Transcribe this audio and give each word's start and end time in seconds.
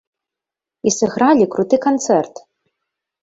І 0.91 0.93
сыгралі 0.95 1.45
круты 1.53 1.77
канцэрт! 1.85 2.35